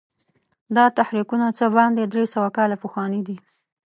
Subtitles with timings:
[0.75, 3.37] دا تحریکونه څه باندې درې سوه کاله پخواني دي.